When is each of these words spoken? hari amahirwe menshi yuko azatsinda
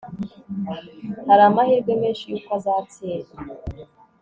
hari 1.27 1.43
amahirwe 1.49 1.91
menshi 2.01 2.23
yuko 2.31 2.49
azatsinda 2.57 3.35